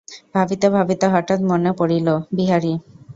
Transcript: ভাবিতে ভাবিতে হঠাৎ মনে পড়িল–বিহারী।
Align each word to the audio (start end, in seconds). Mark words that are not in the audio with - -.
ভাবিতে 0.35 0.67
ভাবিতে 0.69 1.05
হঠাৎ 1.13 1.39
মনে 1.49 1.71
পড়িল–বিহারী। 1.77 2.73